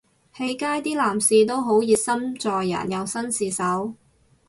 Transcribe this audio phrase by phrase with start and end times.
[0.35, 3.93] 喺街啲男士都好熱心助人又紳士手